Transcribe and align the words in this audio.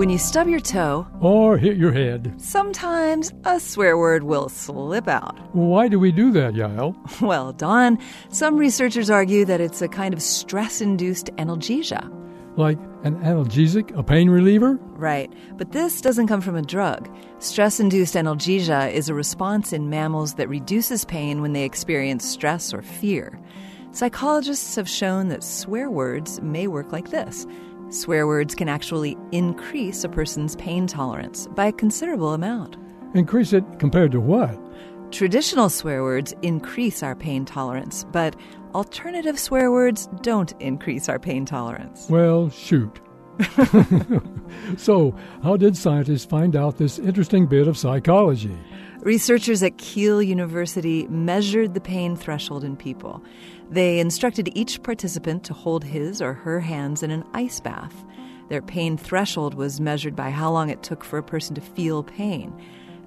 When 0.00 0.08
you 0.08 0.16
stub 0.16 0.48
your 0.48 0.60
toe, 0.60 1.06
or 1.20 1.58
hit 1.58 1.76
your 1.76 1.92
head. 1.92 2.32
sometimes 2.38 3.34
a 3.44 3.60
swear 3.60 3.98
word 3.98 4.22
will 4.22 4.48
slip 4.48 5.06
out. 5.06 5.38
Why 5.54 5.88
do 5.88 5.98
we 5.98 6.10
do 6.10 6.32
that, 6.32 6.54
Yael? 6.54 6.96
Well, 7.20 7.52
Don, 7.52 7.98
some 8.30 8.56
researchers 8.56 9.10
argue 9.10 9.44
that 9.44 9.60
it's 9.60 9.82
a 9.82 9.88
kind 9.88 10.14
of 10.14 10.22
stress 10.22 10.80
induced 10.80 11.26
analgesia. 11.36 12.10
Like 12.56 12.78
an 13.02 13.16
analgesic, 13.16 13.94
a 13.94 14.02
pain 14.02 14.30
reliever? 14.30 14.78
Right, 14.96 15.30
but 15.58 15.72
this 15.72 16.00
doesn't 16.00 16.28
come 16.28 16.40
from 16.40 16.56
a 16.56 16.62
drug. 16.62 17.14
Stress 17.38 17.78
induced 17.78 18.14
analgesia 18.14 18.90
is 18.90 19.10
a 19.10 19.14
response 19.14 19.70
in 19.70 19.90
mammals 19.90 20.36
that 20.36 20.48
reduces 20.48 21.04
pain 21.04 21.42
when 21.42 21.52
they 21.52 21.64
experience 21.64 22.24
stress 22.24 22.72
or 22.72 22.80
fear. 22.80 23.38
Psychologists 23.92 24.76
have 24.76 24.88
shown 24.88 25.28
that 25.28 25.44
swear 25.44 25.90
words 25.90 26.40
may 26.40 26.68
work 26.68 26.90
like 26.90 27.10
this. 27.10 27.44
Swear 27.90 28.28
words 28.28 28.54
can 28.54 28.68
actually 28.68 29.16
increase 29.32 30.04
a 30.04 30.08
person's 30.08 30.54
pain 30.54 30.86
tolerance 30.86 31.48
by 31.48 31.66
a 31.66 31.72
considerable 31.72 32.32
amount. 32.32 32.76
Increase 33.14 33.52
it 33.52 33.64
compared 33.80 34.12
to 34.12 34.20
what? 34.20 34.56
Traditional 35.10 35.68
swear 35.68 36.04
words 36.04 36.32
increase 36.42 37.02
our 37.02 37.16
pain 37.16 37.44
tolerance, 37.44 38.06
but 38.12 38.36
alternative 38.76 39.40
swear 39.40 39.72
words 39.72 40.08
don't 40.22 40.52
increase 40.60 41.08
our 41.08 41.18
pain 41.18 41.44
tolerance. 41.44 42.08
Well, 42.08 42.48
shoot. 42.50 43.00
so, 44.76 45.14
how 45.42 45.56
did 45.56 45.76
scientists 45.76 46.24
find 46.24 46.56
out 46.56 46.78
this 46.78 46.98
interesting 46.98 47.46
bit 47.46 47.68
of 47.68 47.76
psychology? 47.76 48.56
Researchers 49.02 49.62
at 49.62 49.78
Keele 49.78 50.22
University 50.22 51.06
measured 51.08 51.72
the 51.72 51.80
pain 51.80 52.16
threshold 52.16 52.64
in 52.64 52.76
people. 52.76 53.22
They 53.70 53.98
instructed 53.98 54.50
each 54.54 54.82
participant 54.82 55.42
to 55.44 55.54
hold 55.54 55.84
his 55.84 56.20
or 56.20 56.34
her 56.34 56.60
hands 56.60 57.02
in 57.02 57.10
an 57.10 57.24
ice 57.32 57.60
bath. 57.60 58.04
Their 58.50 58.60
pain 58.60 58.96
threshold 58.96 59.54
was 59.54 59.80
measured 59.80 60.16
by 60.16 60.30
how 60.30 60.50
long 60.50 60.68
it 60.68 60.82
took 60.82 61.04
for 61.04 61.18
a 61.18 61.22
person 61.22 61.54
to 61.54 61.60
feel 61.60 62.02
pain. 62.02 62.52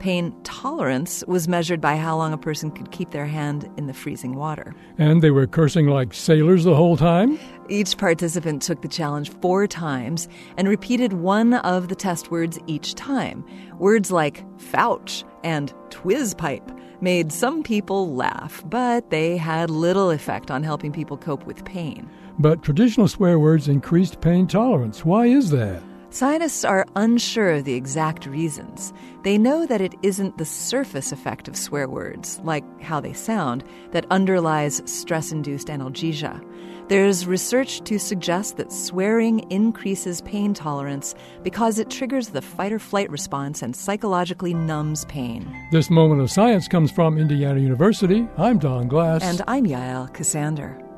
Pain 0.00 0.34
tolerance 0.44 1.22
was 1.26 1.46
measured 1.46 1.78
by 1.78 1.96
how 1.96 2.16
long 2.16 2.32
a 2.32 2.38
person 2.38 2.70
could 2.70 2.90
keep 2.90 3.10
their 3.10 3.26
hand 3.26 3.70
in 3.76 3.86
the 3.86 3.92
freezing 3.92 4.34
water. 4.34 4.74
And 4.96 5.20
they 5.20 5.30
were 5.30 5.46
cursing 5.46 5.88
like 5.88 6.14
sailors 6.14 6.64
the 6.64 6.74
whole 6.74 6.96
time? 6.96 7.38
Each 7.68 7.96
participant 7.98 8.62
took 8.62 8.80
the 8.80 8.88
challenge 8.88 9.30
four 9.42 9.66
times 9.66 10.26
and 10.56 10.66
repeated 10.66 11.12
one 11.12 11.52
of 11.52 11.88
the 11.88 11.94
test 11.94 12.30
words 12.30 12.58
each 12.66 12.94
time. 12.94 13.44
Words 13.78 14.10
like 14.10 14.42
fouch 14.58 15.22
and 15.44 15.72
twizpipe 15.90 16.78
made 17.02 17.30
some 17.30 17.62
people 17.62 18.14
laugh, 18.14 18.62
but 18.66 19.10
they 19.10 19.36
had 19.36 19.68
little 19.68 20.10
effect 20.10 20.50
on 20.50 20.62
helping 20.62 20.92
people 20.92 21.18
cope 21.18 21.44
with 21.44 21.62
pain. 21.66 22.08
But 22.38 22.62
traditional 22.62 23.06
swear 23.06 23.38
words 23.38 23.68
increased 23.68 24.22
pain 24.22 24.46
tolerance. 24.46 25.04
Why 25.04 25.26
is 25.26 25.50
that? 25.50 25.82
Scientists 26.12 26.64
are 26.64 26.86
unsure 26.96 27.50
of 27.50 27.64
the 27.64 27.74
exact 27.74 28.26
reasons. 28.26 28.92
They 29.22 29.38
know 29.38 29.64
that 29.64 29.80
it 29.80 29.94
isn't 30.02 30.38
the 30.38 30.44
surface 30.44 31.12
effect 31.12 31.46
of 31.46 31.56
swear 31.56 31.88
words, 31.88 32.40
like 32.42 32.64
how 32.82 32.98
they 32.98 33.12
sound, 33.12 33.62
that 33.92 34.06
underlies 34.10 34.82
stress 34.86 35.30
induced 35.30 35.68
analgesia. 35.68 36.44
There's 36.88 37.28
research 37.28 37.82
to 37.82 38.00
suggest 38.00 38.56
that 38.56 38.72
swearing 38.72 39.48
increases 39.52 40.20
pain 40.22 40.52
tolerance 40.52 41.14
because 41.44 41.78
it 41.78 41.90
triggers 41.90 42.30
the 42.30 42.42
fight 42.42 42.72
or 42.72 42.80
flight 42.80 43.08
response 43.08 43.62
and 43.62 43.76
psychologically 43.76 44.52
numbs 44.52 45.04
pain. 45.04 45.46
This 45.70 45.90
moment 45.90 46.20
of 46.22 46.28
science 46.32 46.66
comes 46.66 46.90
from 46.90 47.18
Indiana 47.18 47.60
University. 47.60 48.26
I'm 48.36 48.58
Don 48.58 48.88
Glass. 48.88 49.22
And 49.22 49.42
I'm 49.46 49.64
Yael 49.64 50.10
Ksander. 50.12 50.89